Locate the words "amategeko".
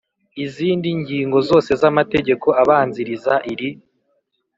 1.91-2.47